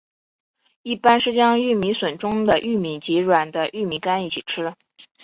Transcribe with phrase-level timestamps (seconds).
[0.81, 4.73] 一般是将玉米笋中的玉米及软的玉米秆一起吃。